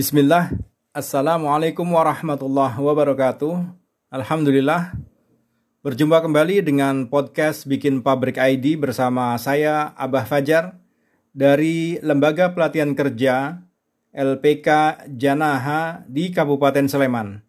[0.00, 0.56] Bismillah.
[0.96, 3.68] Assalamualaikum warahmatullahi wabarakatuh.
[4.08, 4.96] Alhamdulillah.
[5.84, 10.80] Berjumpa kembali dengan podcast Bikin Pabrik ID bersama saya Abah Fajar
[11.36, 13.60] dari Lembaga Pelatihan Kerja
[14.16, 17.44] LPK Janaha di Kabupaten Sleman.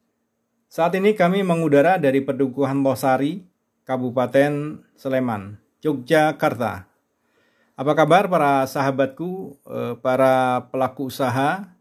[0.68, 3.48] Saat ini kami mengudara dari Pedukuhan Losari,
[3.88, 6.84] Kabupaten Sleman, Yogyakarta.
[7.80, 11.80] Apa kabar para sahabatku, eh, para pelaku usaha,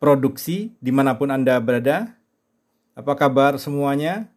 [0.00, 2.16] produksi di mana pun Anda berada?
[2.96, 4.32] Apa kabar semuanya?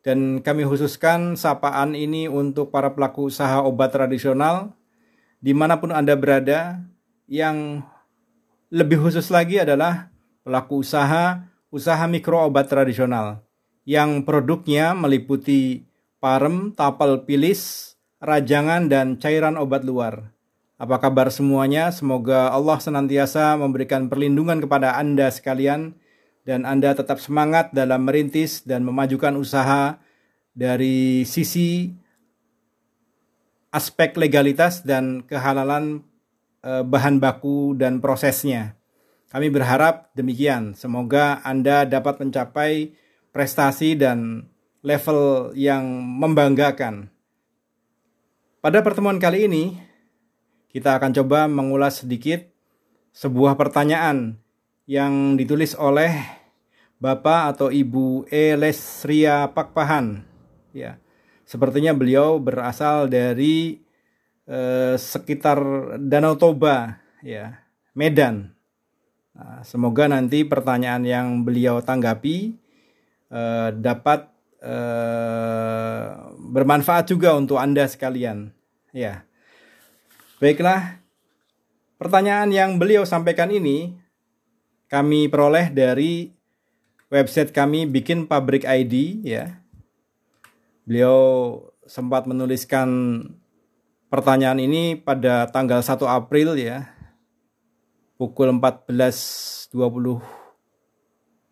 [0.00, 4.72] Dan kami khususkan sapaan ini untuk para pelaku usaha obat tradisional
[5.44, 6.80] di mana pun Anda berada
[7.28, 7.84] yang
[8.72, 10.08] lebih khusus lagi adalah
[10.40, 13.44] pelaku usaha usaha mikro obat tradisional
[13.84, 15.84] yang produknya meliputi
[16.20, 20.36] parem, tapal pilis, rajangan, dan cairan obat luar.
[20.80, 21.92] Apa kabar semuanya?
[21.92, 25.92] Semoga Allah senantiasa memberikan perlindungan kepada Anda sekalian
[26.48, 30.00] dan Anda tetap semangat dalam merintis dan memajukan usaha
[30.56, 31.92] dari sisi
[33.68, 36.00] aspek legalitas dan kehalalan
[36.64, 38.72] eh, bahan baku dan prosesnya.
[39.28, 40.72] Kami berharap demikian.
[40.72, 42.96] Semoga Anda dapat mencapai
[43.36, 44.48] prestasi dan
[44.80, 47.12] level yang membanggakan.
[48.64, 49.89] Pada pertemuan kali ini,
[50.70, 52.46] kita akan coba mengulas sedikit
[53.10, 54.38] sebuah pertanyaan
[54.86, 56.14] yang ditulis oleh
[57.02, 58.54] Bapak atau Ibu E.
[58.54, 60.22] Lesria Pakpahan.
[60.70, 61.02] Ya,
[61.42, 63.82] sepertinya beliau berasal dari
[64.46, 65.58] eh, sekitar
[65.98, 68.54] Danau Toba, ya, Medan.
[69.34, 72.54] Nah, semoga nanti pertanyaan yang beliau tanggapi
[73.32, 74.28] eh, dapat
[74.60, 78.52] eh, bermanfaat juga untuk Anda sekalian.
[78.92, 79.29] Ya.
[80.40, 80.96] Baiklah,
[82.00, 84.00] pertanyaan yang beliau sampaikan ini
[84.88, 86.32] kami peroleh dari
[87.12, 89.60] website kami bikin pabrik ID ya.
[90.88, 91.20] Beliau
[91.84, 92.88] sempat menuliskan
[94.08, 96.88] pertanyaan ini pada tanggal 1 April ya.
[98.16, 99.76] Pukul 14.20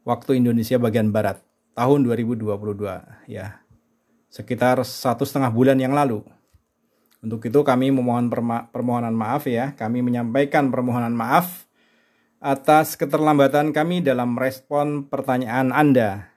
[0.09, 1.45] waktu Indonesia bagian Barat
[1.77, 2.49] tahun 2022
[3.29, 3.61] ya.
[4.33, 6.25] Sekitar satu setengah bulan yang lalu.
[7.19, 8.31] Untuk itu kami memohon
[8.71, 9.75] permohonan maaf ya.
[9.75, 11.67] Kami menyampaikan permohonan maaf
[12.39, 16.31] atas keterlambatan kami dalam respon pertanyaan Anda.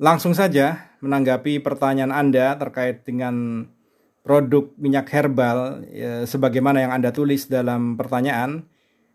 [0.00, 3.68] Langsung saja menanggapi pertanyaan Anda terkait dengan
[4.24, 8.64] produk minyak herbal ya, sebagaimana yang Anda tulis dalam pertanyaan.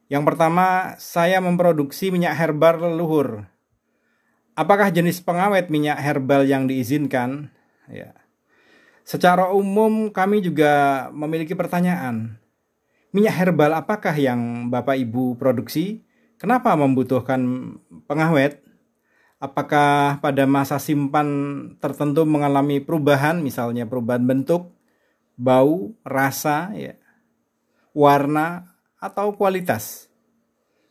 [0.05, 3.49] Yang pertama, saya memproduksi minyak herbal leluhur.
[4.53, 7.49] Apakah jenis pengawet minyak herbal yang diizinkan?
[7.89, 8.13] Ya.
[9.05, 12.41] Secara umum kami juga memiliki pertanyaan
[13.15, 16.03] minyak herbal apakah yang Bapak Ibu produksi?
[16.35, 17.39] Kenapa membutuhkan
[18.11, 18.59] pengawet?
[19.39, 21.27] Apakah pada masa simpan
[21.79, 24.67] tertentu mengalami perubahan, misalnya perubahan bentuk,
[25.39, 26.99] bau, rasa, ya,
[27.95, 30.11] warna, atau kualitas?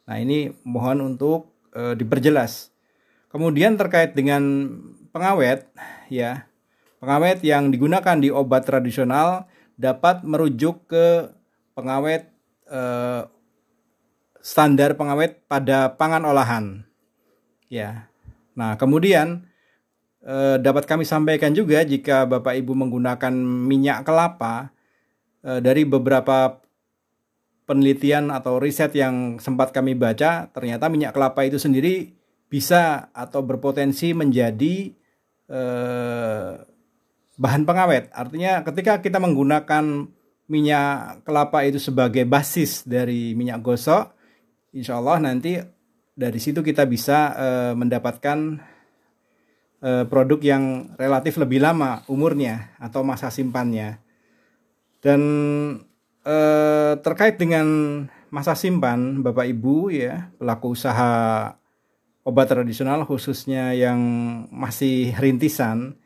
[0.08, 2.72] Nah ini mohon untuk e, diperjelas.
[3.28, 4.44] Kemudian terkait dengan
[5.12, 5.68] pengawet,
[6.08, 6.48] ya,
[7.04, 9.44] pengawet yang digunakan di obat tradisional
[9.76, 11.28] dapat merujuk ke
[11.76, 12.32] pengawet
[12.72, 13.28] eh,
[14.40, 16.88] standar pengawet pada pangan olahan.
[17.68, 18.08] Ya.
[18.56, 19.44] Nah, kemudian
[20.24, 24.72] eh, dapat kami sampaikan juga jika Bapak Ibu menggunakan minyak kelapa
[25.44, 26.64] eh, dari beberapa
[27.68, 32.16] penelitian atau riset yang sempat kami baca, ternyata minyak kelapa itu sendiri
[32.48, 34.92] bisa atau berpotensi menjadi
[35.52, 36.73] eh,
[37.34, 38.10] bahan pengawet.
[38.14, 40.06] Artinya ketika kita menggunakan
[40.46, 44.12] minyak kelapa itu sebagai basis dari minyak gosok,
[44.76, 45.56] insya Allah nanti
[46.14, 48.38] dari situ kita bisa uh, mendapatkan
[49.82, 53.98] uh, produk yang relatif lebih lama umurnya atau masa simpannya.
[55.04, 55.20] Dan
[56.24, 57.66] uh, terkait dengan
[58.32, 61.12] masa simpan, Bapak Ibu ya pelaku usaha
[62.24, 64.00] obat tradisional khususnya yang
[64.48, 66.00] masih rintisan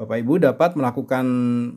[0.00, 1.26] Bapak Ibu dapat melakukan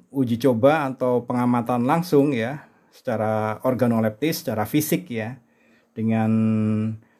[0.09, 2.65] uji coba atau pengamatan langsung ya
[2.95, 5.35] secara organoleptis, secara fisik ya
[5.91, 6.31] dengan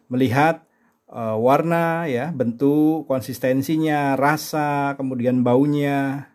[0.07, 0.63] melihat
[1.12, 6.31] uh, warna ya, bentuk, konsistensinya, rasa, kemudian baunya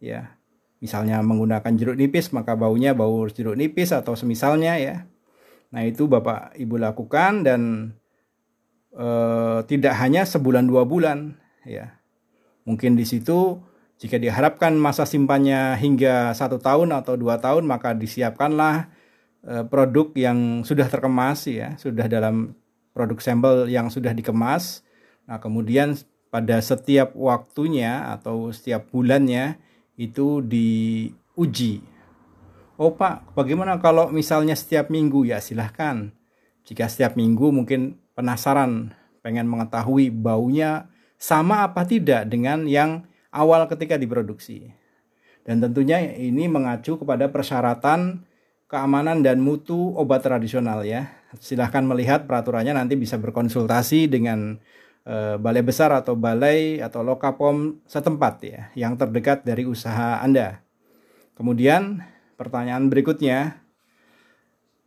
[0.00, 0.36] ya.
[0.84, 5.08] Misalnya menggunakan jeruk nipis maka baunya bau jeruk nipis atau semisalnya ya.
[5.72, 7.60] Nah, itu Bapak Ibu lakukan dan
[8.92, 11.96] uh, tidak hanya sebulan dua bulan ya.
[12.68, 13.64] Mungkin di situ
[13.98, 18.90] jika diharapkan masa simpannya hingga satu tahun atau dua tahun, maka disiapkanlah
[19.46, 22.58] uh, produk yang sudah terkemas ya, sudah dalam
[22.90, 24.82] produk sampel yang sudah dikemas.
[25.30, 25.94] Nah, kemudian
[26.28, 29.62] pada setiap waktunya atau setiap bulannya
[29.94, 31.86] itu diuji.
[32.74, 36.10] Oh Pak, bagaimana kalau misalnya setiap minggu ya silahkan.
[36.66, 38.90] Jika setiap minggu mungkin penasaran
[39.22, 40.90] pengen mengetahui baunya
[41.20, 44.70] sama apa tidak dengan yang awal ketika diproduksi.
[45.44, 48.24] Dan tentunya ini mengacu kepada persyaratan
[48.70, 51.12] keamanan dan mutu obat tradisional ya.
[51.36, 54.56] Silahkan melihat peraturannya nanti bisa berkonsultasi dengan
[55.04, 60.64] e, balai besar atau balai atau lokapom setempat ya yang terdekat dari usaha Anda.
[61.36, 62.00] Kemudian
[62.40, 63.60] pertanyaan berikutnya,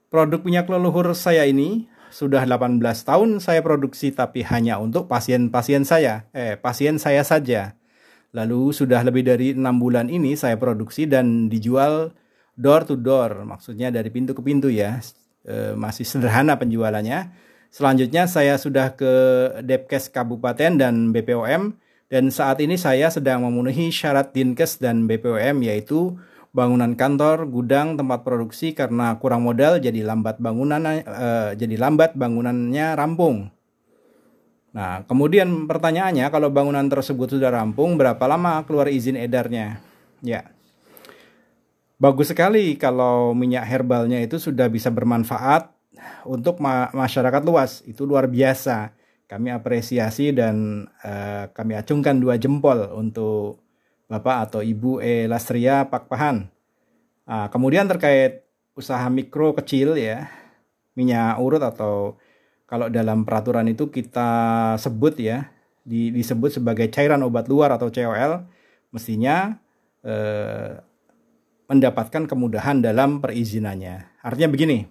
[0.10, 6.26] produk minyak leluhur saya ini sudah 18 tahun saya produksi tapi hanya untuk pasien-pasien saya,
[6.34, 7.76] eh pasien saya saja.
[8.38, 12.13] Lalu sudah lebih dari enam bulan ini saya produksi dan dijual
[12.54, 15.01] door to door, maksudnya dari pintu ke pintu ya.
[15.42, 17.34] E, masih sederhana penjualannya.
[17.74, 19.13] Selanjutnya saya sudah ke
[19.66, 21.74] Depkes Kabupaten dan BPOM
[22.07, 26.16] dan saat ini saya sedang memenuhi syarat Dinkes dan BPOM yaitu
[26.56, 32.95] bangunan kantor, gudang, tempat produksi karena kurang modal jadi lambat bangunan uh, jadi lambat bangunannya
[32.95, 33.51] rampung.
[34.77, 39.81] Nah, kemudian pertanyaannya kalau bangunan tersebut sudah rampung, berapa lama keluar izin edarnya?
[40.21, 40.53] Ya.
[41.97, 45.74] Bagus sekali kalau minyak herbalnya itu sudah bisa bermanfaat
[46.29, 47.81] untuk ma masyarakat luas.
[47.89, 48.94] Itu luar biasa.
[49.25, 53.65] Kami apresiasi dan uh, kami acungkan dua jempol untuk
[54.06, 55.25] Bapak atau Ibu E.
[55.25, 56.47] Lastria Pakpahan.
[57.25, 58.45] Nah, kemudian terkait
[58.77, 60.29] usaha mikro kecil ya,
[60.94, 62.21] minyak urut atau
[62.68, 64.30] kalau dalam peraturan itu kita
[64.75, 65.48] sebut ya
[65.88, 68.44] di, disebut sebagai cairan obat luar atau COL
[68.92, 69.56] mestinya
[70.04, 70.84] eh,
[71.68, 74.24] mendapatkan kemudahan dalam perizinannya.
[74.24, 74.88] Artinya begini.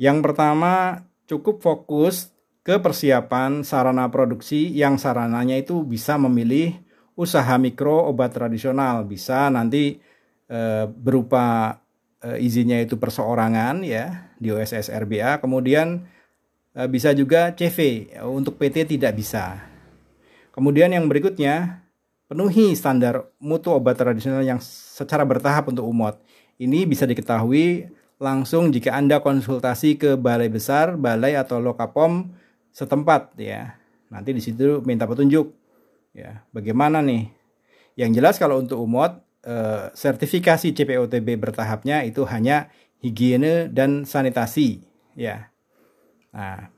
[0.00, 2.32] Yang pertama cukup fokus
[2.62, 6.78] ke persiapan sarana produksi yang sarananya itu bisa memilih
[7.18, 10.00] usaha mikro obat tradisional, bisa nanti
[10.48, 11.76] e, berupa
[12.22, 16.06] e, izinnya itu perseorangan ya di OSS RBA, kemudian
[16.88, 19.60] bisa juga CV untuk PT tidak bisa.
[20.52, 21.84] Kemudian yang berikutnya
[22.32, 26.16] penuhi standar mutu obat tradisional yang secara bertahap untuk umot.
[26.56, 32.32] Ini bisa diketahui langsung jika Anda konsultasi ke balai besar, balai atau lokapom
[32.72, 33.76] setempat ya.
[34.08, 35.52] Nanti di situ minta petunjuk
[36.16, 36.40] ya.
[36.56, 37.28] Bagaimana nih?
[38.00, 42.72] Yang jelas kalau untuk umot eh, sertifikasi CPOTB bertahapnya itu hanya
[43.04, 44.80] higiene dan sanitasi
[45.12, 45.51] ya.
[46.32, 46.72] Nah,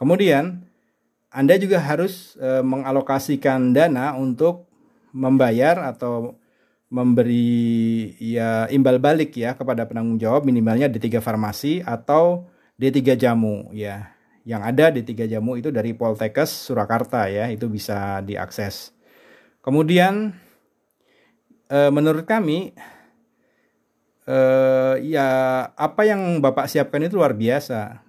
[0.00, 0.64] kemudian
[1.28, 4.64] Anda juga harus e, mengalokasikan dana untuk
[5.12, 6.40] membayar atau
[6.88, 12.48] memberi ya imbal balik ya kepada penanggung jawab minimalnya D3 farmasi atau
[12.80, 14.14] D3 jamu ya.
[14.44, 18.94] Yang ada D3 jamu itu dari Poltekkes Surakarta ya, itu bisa diakses.
[19.58, 20.32] Kemudian
[21.66, 22.72] e, menurut kami
[24.22, 24.38] e,
[25.02, 25.28] ya
[25.74, 28.04] apa yang Bapak siapkan itu luar biasa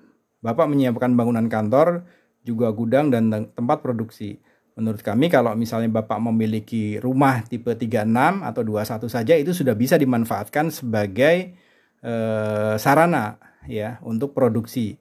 [0.46, 2.06] Bapak menyiapkan bangunan kantor,
[2.46, 4.38] juga gudang dan tempat produksi.
[4.78, 9.98] Menurut kami kalau misalnya Bapak memiliki rumah tipe 36 atau 21 saja itu sudah bisa
[9.98, 11.58] dimanfaatkan sebagai
[12.06, 14.94] eh, sarana ya untuk produksi.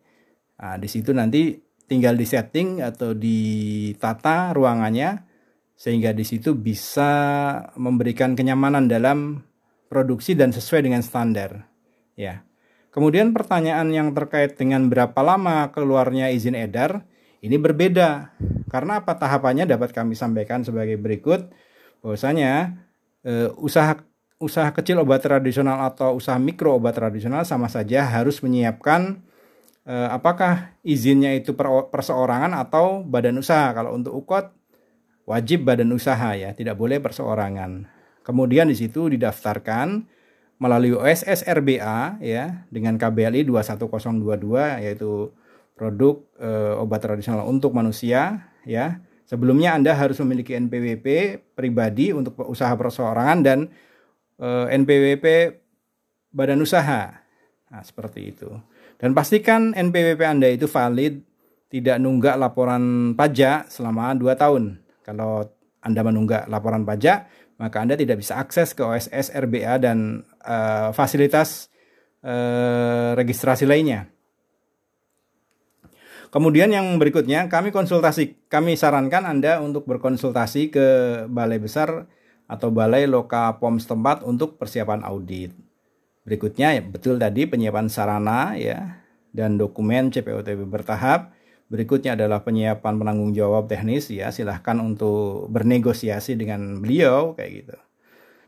[0.57, 5.27] Nah, di situ nanti tinggal di setting atau ditata ruangannya
[5.75, 7.11] sehingga di situ bisa
[7.77, 9.43] memberikan kenyamanan dalam
[9.91, 11.67] produksi dan sesuai dengan standar.
[12.15, 12.47] Ya.
[12.95, 17.03] Kemudian pertanyaan yang terkait dengan berapa lama keluarnya izin edar
[17.43, 18.39] ini berbeda.
[18.71, 21.51] Karena apa tahapannya dapat kami sampaikan sebagai berikut.
[22.07, 22.79] Bahwasanya
[23.27, 23.99] eh, usaha
[24.39, 29.27] usaha kecil obat tradisional atau usaha mikro obat tradisional sama saja harus menyiapkan
[29.91, 33.75] eh, apakah izinnya itu per, perseorangan atau badan usaha.
[33.75, 34.55] Kalau untuk ukot
[35.27, 37.91] wajib badan usaha ya, tidak boleh perseorangan.
[38.23, 40.07] Kemudian di situ didaftarkan
[40.59, 45.35] melalui OSS RBA ya dengan KBLI 21022 yaitu
[45.75, 49.03] produk e, obat tradisional untuk manusia ya.
[49.25, 53.59] Sebelumnya Anda harus memiliki NPWP pribadi untuk usaha perseorangan dan
[54.39, 55.27] e, NPWP
[56.31, 57.25] badan usaha.
[57.71, 58.51] Nah, seperti itu.
[58.99, 61.19] Dan pastikan NPWP Anda itu valid,
[61.67, 64.79] tidak nunggak laporan pajak selama 2 tahun.
[65.03, 65.51] Kalau
[65.83, 71.71] Anda menunggak laporan pajak, maka Anda tidak bisa akses ke OSS RBA dan uh, fasilitas
[72.27, 74.11] uh, registrasi lainnya.
[76.35, 80.87] Kemudian yang berikutnya kami konsultasi, kami sarankan Anda untuk berkonsultasi ke
[81.31, 82.11] balai besar
[82.51, 85.55] atau balai loka POM setempat untuk persiapan audit.
[86.27, 91.31] Berikutnya ya betul tadi penyiapan sarana ya dan dokumen CPOTB bertahap.
[91.75, 94.31] Berikutnya adalah penyiapan penanggung jawab teknis ya.
[94.31, 97.77] Silahkan untuk bernegosiasi dengan beliau kayak gitu.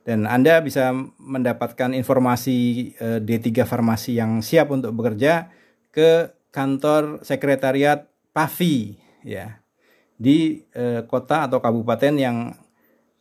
[0.07, 2.57] Dan Anda bisa mendapatkan informasi
[2.95, 5.51] eh, D3 Farmasi yang siap untuk bekerja
[5.91, 8.95] ke kantor sekretariat PAVI
[9.27, 9.59] ya
[10.15, 12.55] di eh, kota atau kabupaten yang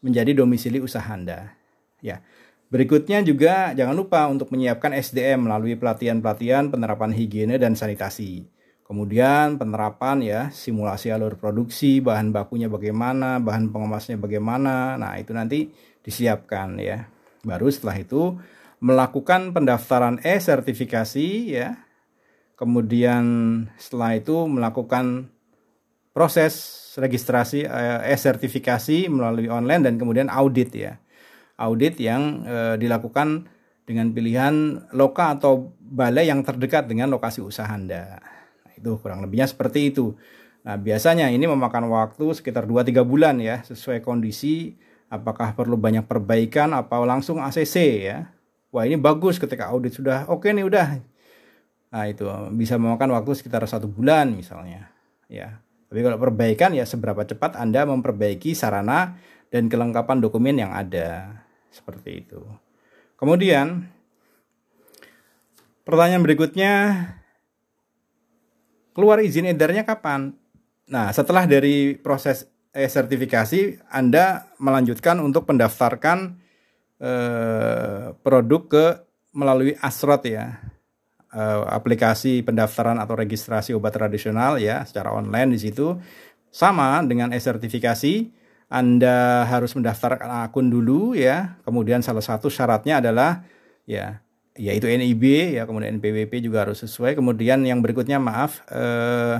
[0.05, 1.57] menjadi domisili usaha Anda.
[2.05, 2.21] Ya.
[2.69, 8.45] Berikutnya juga jangan lupa untuk menyiapkan SDM melalui pelatihan-pelatihan penerapan higiene dan sanitasi.
[8.86, 14.94] Kemudian penerapan ya, simulasi alur produksi, bahan bakunya bagaimana, bahan pengemasnya bagaimana.
[15.01, 15.74] Nah, itu nanti
[16.06, 17.10] disiapkan ya.
[17.42, 18.38] Baru setelah itu
[18.77, 21.82] melakukan pendaftaran e-sertifikasi ya.
[22.54, 23.25] Kemudian
[23.82, 25.34] setelah itu melakukan
[26.13, 31.01] proses registrasi eh, e-sertifikasi melalui online dan kemudian audit ya.
[31.56, 33.48] Audit yang e, dilakukan
[33.88, 38.35] dengan pilihan loka atau balai yang terdekat dengan lokasi usaha Anda.
[38.75, 40.15] Itu kurang lebihnya seperti itu.
[40.65, 44.74] Nah, biasanya ini memakan waktu sekitar 2-3 bulan ya, sesuai kondisi
[45.13, 48.34] apakah perlu banyak perbaikan apa langsung ACC ya.
[48.74, 50.88] Wah, ini bagus ketika audit sudah oke okay nih udah.
[51.96, 52.27] Nah, itu
[52.58, 54.91] bisa memakan waktu sekitar satu bulan misalnya.
[55.32, 59.15] Ya, tapi kalau perbaikan ya seberapa cepat Anda memperbaiki sarana
[59.53, 61.39] dan kelengkapan dokumen yang ada.
[61.72, 62.41] Seperti itu.
[63.15, 63.88] Kemudian
[65.88, 66.74] pertanyaan berikutnya
[68.95, 70.31] keluar izin edarnya kapan?
[70.87, 76.39] Nah, setelah dari proses e-sertifikasi Anda melanjutkan untuk mendaftarkan
[77.03, 78.85] eh, produk ke
[79.35, 80.63] melalui Asrot ya
[81.35, 85.99] uh, aplikasi pendaftaran atau registrasi obat tradisional ya secara online di situ
[86.49, 88.31] sama dengan e-sertifikasi
[88.71, 91.59] Anda harus mendaftarkan akun dulu ya.
[91.67, 93.45] Kemudian salah satu syaratnya adalah
[93.85, 94.25] ya
[94.55, 97.15] yaitu NIB ya, kemudian NPWP juga harus sesuai.
[97.15, 99.38] Kemudian yang berikutnya maaf eh,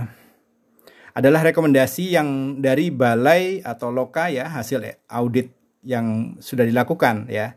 [1.16, 5.56] adalah rekomendasi yang dari balai atau loka ya hasil audit
[5.86, 7.56] yang sudah dilakukan ya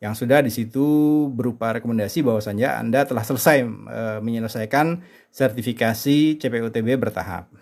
[0.00, 7.52] yang sudah di situ berupa rekomendasi bahwasanya Anda telah selesai e, menyelesaikan sertifikasi CPUTB bertahap.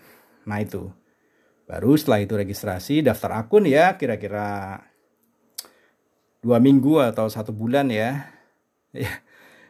[0.47, 0.87] Nah itu.
[1.67, 4.79] Baru setelah itu registrasi, daftar akun ya kira-kira
[6.39, 8.31] dua minggu atau satu bulan ya.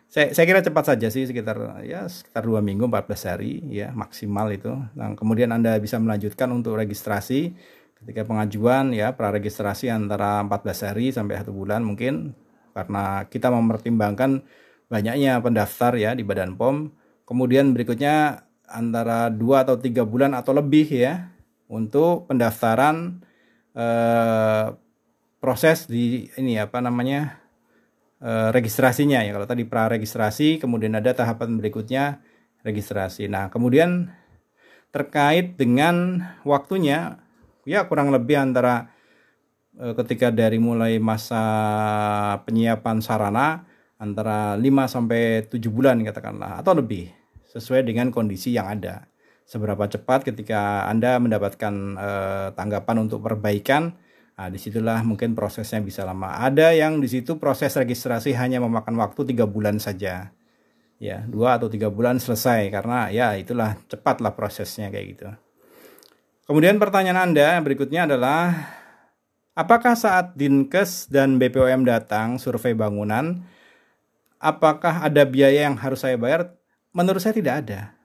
[0.09, 0.11] ya.
[0.11, 4.49] Saya, saya kira cepat saja sih sekitar ya sekitar dua minggu 14 hari ya maksimal
[4.49, 4.73] itu.
[4.97, 7.53] Nah, kemudian Anda bisa melanjutkan untuk registrasi
[8.01, 12.33] ketika pengajuan ya praregistrasi antara 14 hari sampai satu bulan mungkin
[12.73, 14.41] karena kita mempertimbangkan
[14.89, 16.89] banyaknya pendaftar ya di Badan POM.
[17.29, 21.29] Kemudian berikutnya antara dua atau tiga bulan atau lebih ya
[21.69, 23.21] untuk pendaftaran
[23.77, 24.65] eh,
[25.39, 27.38] proses di ini apa namanya
[28.23, 29.31] eh, registrasinya ya.
[29.35, 32.23] Kalau tadi pra registrasi, kemudian ada tahapan berikutnya
[32.63, 33.31] registrasi.
[33.31, 34.11] Nah kemudian
[34.89, 37.21] terkait dengan waktunya
[37.63, 38.89] ya kurang lebih antara
[39.79, 41.39] Eh, ketika dari mulai masa
[42.43, 43.63] penyiapan sarana
[43.95, 47.07] antara 5 sampai 7 bulan katakanlah atau lebih
[47.47, 49.07] sesuai dengan kondisi yang ada.
[49.47, 53.95] Seberapa cepat ketika Anda mendapatkan eh, tanggapan untuk perbaikan,
[54.39, 56.39] nah di situlah mungkin prosesnya bisa lama.
[56.39, 60.31] Ada yang di situ proses registrasi hanya memakan waktu tiga bulan saja,
[60.95, 65.27] ya dua atau tiga bulan selesai karena ya itulah cepatlah prosesnya kayak gitu.
[66.47, 68.55] Kemudian pertanyaan Anda berikutnya adalah
[69.59, 73.43] Apakah saat Dinkes dan BPOM datang survei bangunan,
[74.39, 76.55] apakah ada biaya yang harus saya bayar?
[76.95, 77.98] Menurut saya tidak ada.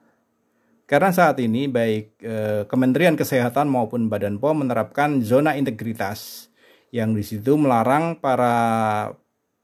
[0.85, 6.49] Karena saat ini baik eh, Kementerian Kesehatan maupun Badan POM menerapkan zona integritas
[6.93, 9.11] yang di situ melarang para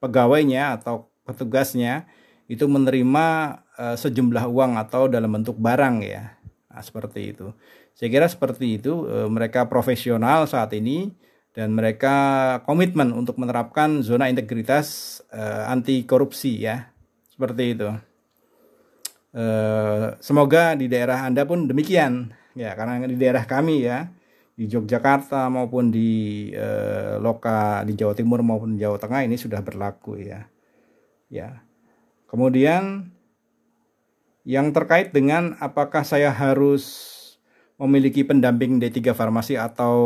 [0.01, 2.09] pegawainya atau petugasnya
[2.49, 3.27] itu menerima
[3.77, 6.41] eh, sejumlah uang atau dalam bentuk barang ya.
[6.73, 7.53] Nah, seperti itu.
[7.93, 11.13] Saya kira seperti itu eh, mereka profesional saat ini
[11.51, 12.15] dan mereka
[12.65, 16.95] komitmen untuk menerapkan zona integritas uh, anti korupsi ya
[17.27, 17.91] seperti itu
[19.35, 24.11] uh, semoga di daerah anda pun demikian ya karena di daerah kami ya
[24.55, 30.21] di Yogyakarta maupun di uh, loka di Jawa Timur maupun Jawa Tengah ini sudah berlaku
[30.21, 30.47] ya
[31.33, 31.63] ya
[32.29, 33.11] kemudian
[34.45, 37.17] yang terkait dengan apakah saya harus
[37.81, 39.97] memiliki pendamping D3 farmasi atau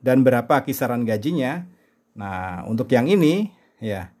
[0.00, 1.68] dan berapa kisaran gajinya.
[2.16, 4.15] Nah, untuk yang ini ya.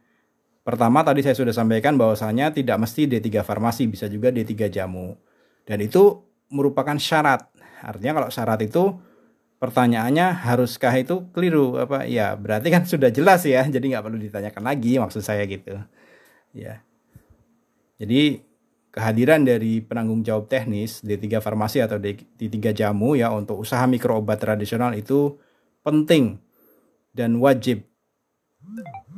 [0.66, 5.14] Pertama tadi saya sudah sampaikan bahwasanya tidak mesti D3 farmasi, bisa juga D3 jamu.
[5.62, 7.46] Dan itu merupakan syarat.
[7.86, 8.98] Artinya kalau syarat itu
[9.56, 14.62] pertanyaannya haruskah itu keliru apa ya berarti kan sudah jelas ya jadi nggak perlu ditanyakan
[14.62, 15.80] lagi maksud saya gitu
[16.52, 16.84] ya
[17.96, 18.44] Jadi
[18.92, 24.36] kehadiran dari penanggung jawab teknis D3 Farmasi atau D3 Jamu ya untuk usaha mikro obat
[24.40, 25.40] tradisional itu
[25.80, 26.36] penting
[27.16, 27.88] dan wajib.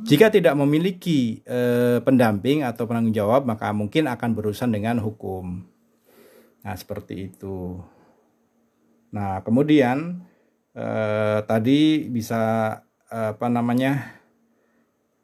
[0.06, 5.64] Jika tidak memiliki eh, pendamping atau penanggung jawab maka mungkin akan berurusan dengan hukum.
[6.64, 7.80] Nah, seperti itu.
[9.12, 10.22] Nah, kemudian
[10.72, 12.74] eh, tadi bisa
[13.08, 14.20] apa namanya?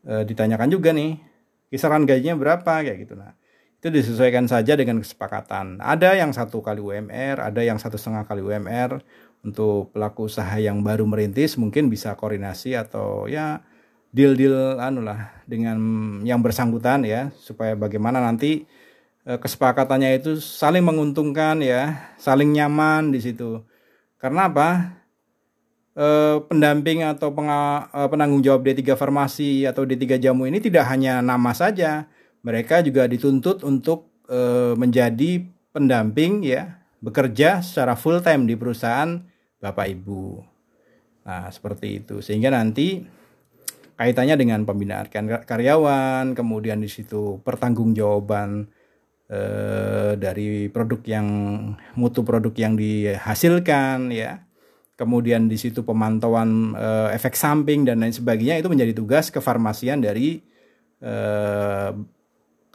[0.05, 1.17] Eh, ditanyakan juga nih,
[1.73, 3.33] kisaran gajinya berapa kayak gitu nah
[3.85, 5.77] itu disesuaikan saja dengan kesepakatan.
[5.77, 9.05] Ada yang satu kali UMR, ada yang satu setengah kali UMR.
[9.45, 13.61] Untuk pelaku usaha yang baru merintis mungkin bisa koordinasi atau ya
[14.15, 15.77] deal-deal anu lah dengan
[16.23, 18.63] yang bersangkutan ya supaya bagaimana nanti
[19.27, 23.67] eh, kesepakatannya itu saling menguntungkan ya, saling nyaman di situ.
[24.23, 24.95] Karena apa?
[25.99, 31.51] Eh, pendamping atau eh, penanggung jawab D3 farmasi atau D3 jamu ini tidak hanya nama
[31.51, 32.07] saja,
[32.47, 34.39] mereka juga dituntut untuk e,
[34.77, 39.17] menjadi pendamping ya, bekerja secara full time di perusahaan
[39.65, 40.45] Bapak Ibu.
[41.25, 42.21] Nah, seperti itu.
[42.21, 43.01] Sehingga nanti
[43.95, 45.07] kaitannya dengan pembinaan
[45.47, 48.67] karyawan, kemudian di situ pertanggungjawaban
[49.31, 49.41] e,
[50.19, 51.29] dari produk yang
[51.95, 54.45] mutu produk yang dihasilkan ya.
[54.95, 60.43] Kemudian di situ pemantauan e, efek samping dan lain sebagainya itu menjadi tugas kefarmasian dari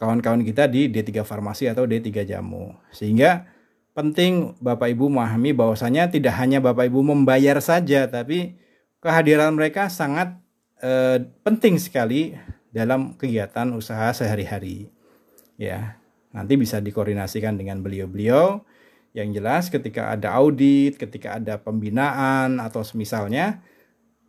[0.00, 2.72] kawan-kawan kita di D3 Farmasi atau D3 Jamu.
[2.88, 3.44] Sehingga
[3.92, 8.56] penting Bapak Ibu memahami bahwasanya tidak hanya Bapak Ibu membayar saja, tapi
[9.04, 10.40] kehadiran mereka sangat
[10.82, 12.34] eh, penting sekali
[12.72, 14.90] dalam kegiatan usaha sehari-hari.
[15.60, 16.00] Ya,
[16.32, 18.64] nanti bisa dikoordinasikan dengan beliau-beliau.
[19.10, 23.58] Yang jelas ketika ada audit, ketika ada pembinaan atau semisalnya,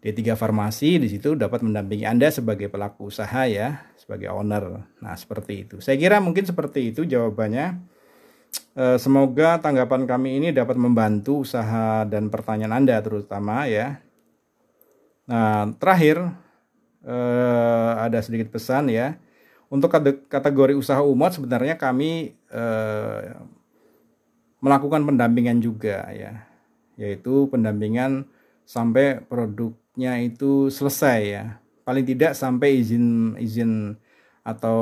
[0.01, 4.89] D3 Farmasi di situ dapat mendampingi Anda sebagai pelaku usaha ya, sebagai owner.
[4.97, 5.77] Nah, seperti itu.
[5.77, 7.77] Saya kira mungkin seperti itu jawabannya.
[8.71, 14.01] Eh, semoga tanggapan kami ini dapat membantu usaha dan pertanyaan Anda terutama ya.
[15.29, 16.17] Nah, terakhir
[17.05, 19.17] eh, ada sedikit pesan ya.
[19.71, 19.87] Untuk
[20.27, 23.21] kategori usaha umat sebenarnya kami eh,
[24.61, 26.45] melakukan pendampingan juga ya,
[26.99, 28.27] yaitu pendampingan
[28.67, 31.45] sampai produk nya itu selesai ya.
[31.83, 33.97] Paling tidak sampai izin izin
[34.41, 34.79] atau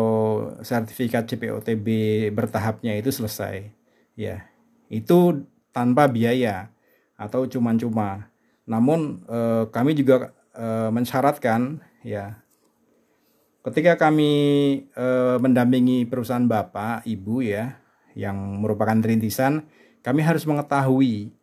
[0.63, 1.87] sertifikat CPOTB
[2.31, 3.71] bertahapnya itu selesai.
[4.15, 4.47] Ya.
[4.89, 6.71] Itu tanpa biaya
[7.19, 8.28] atau cuma-cuma.
[8.69, 12.37] Namun eh, kami juga eh, mensyaratkan ya
[13.65, 14.31] ketika kami
[14.93, 17.81] eh, mendampingi perusahaan Bapak, Ibu ya
[18.13, 19.65] yang merupakan rintisan,
[20.05, 21.33] kami harus mengetahui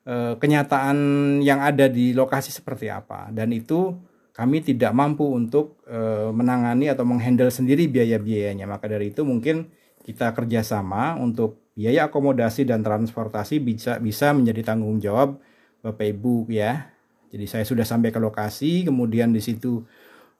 [0.00, 0.96] Eh, kenyataan
[1.44, 3.28] yang ada di lokasi seperti apa.
[3.30, 3.94] Dan itu
[4.32, 8.64] kami tidak mampu untuk e, menangani atau menghandle sendiri biaya-biayanya.
[8.64, 9.68] Maka dari itu mungkin
[10.00, 15.36] kita kerjasama untuk biaya akomodasi dan transportasi bisa bisa menjadi tanggung jawab
[15.80, 16.92] bapak ibu ya
[17.30, 19.84] jadi saya sudah sampai ke lokasi kemudian di situ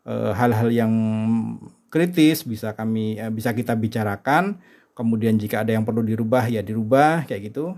[0.05, 0.92] eh, hal-hal yang
[1.90, 4.62] kritis bisa kami e, bisa kita bicarakan
[4.94, 7.74] kemudian jika ada yang perlu dirubah ya dirubah kayak gitu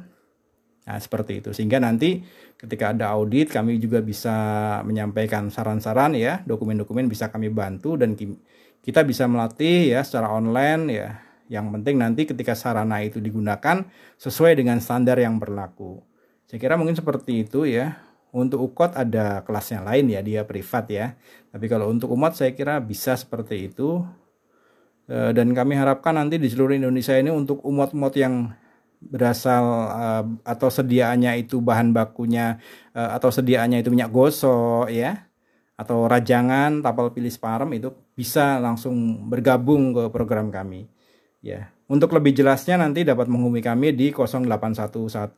[0.82, 1.50] Nah, seperti itu.
[1.54, 2.26] Sehingga nanti
[2.58, 4.34] ketika ada audit kami juga bisa
[4.82, 8.18] menyampaikan saran-saran ya, dokumen-dokumen bisa kami bantu dan
[8.82, 11.08] kita bisa melatih ya secara online ya.
[11.46, 13.86] Yang penting nanti ketika sarana itu digunakan
[14.18, 16.02] sesuai dengan standar yang berlaku.
[16.52, 17.96] Saya kira mungkin seperti itu ya.
[18.28, 21.16] Untuk UKOT ada kelasnya lain ya, dia privat ya.
[21.48, 24.04] Tapi kalau untuk umat saya kira bisa seperti itu.
[25.08, 28.52] Eh, dan kami harapkan nanti di seluruh Indonesia ini untuk umat-umat yang
[29.02, 32.62] berasal uh, atau sediaannya itu bahan bakunya
[32.94, 35.26] uh, atau sediaannya itu minyak gosok ya
[35.74, 40.86] atau rajangan tapal pilih parem itu bisa langsung bergabung ke program kami
[41.42, 45.34] ya untuk lebih jelasnya nanti dapat menghubungi kami di 0811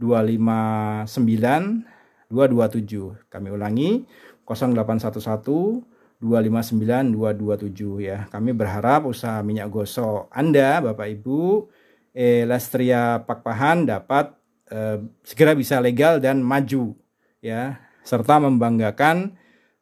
[0.00, 1.84] 259
[2.32, 4.04] 227 kami ulangi
[4.48, 5.84] 0811
[6.22, 11.66] 259 227 ya kami berharap usaha minyak gosok Anda Bapak Ibu
[12.14, 14.30] eh, Lestria Pakpahan dapat
[14.70, 16.94] eh, segera bisa legal dan maju
[17.42, 19.34] ya serta membanggakan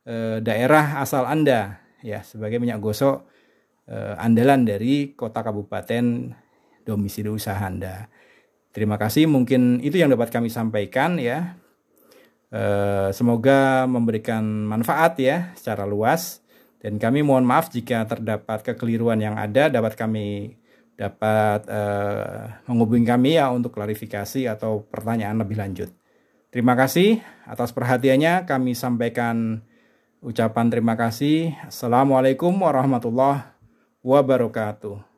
[0.09, 3.29] eh, daerah asal Anda ya sebagai minyak gosok
[3.89, 6.33] eh, andalan dari kota kabupaten
[6.85, 8.09] domisili usaha Anda.
[8.71, 11.59] Terima kasih mungkin itu yang dapat kami sampaikan ya.
[12.51, 16.43] Eh, semoga memberikan manfaat ya secara luas
[16.83, 20.59] dan kami mohon maaf jika terdapat kekeliruan yang ada dapat kami
[21.01, 25.89] dapat uh, menghubungi kami ya untuk klarifikasi atau pertanyaan lebih lanjut.
[26.53, 28.45] Terima kasih atas perhatiannya.
[28.45, 29.65] Kami sampaikan
[30.21, 31.57] ucapan terima kasih.
[31.65, 33.49] Assalamualaikum warahmatullahi
[34.05, 35.10] wabarakatuh.